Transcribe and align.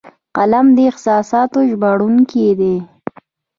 قلم 0.35 0.67
د 0.77 0.79
احساساتو 0.89 1.59
ژباړونکی 1.69 2.45
دی 2.59 2.75